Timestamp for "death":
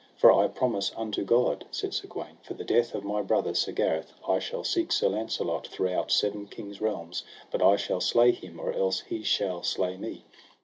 2.63-2.95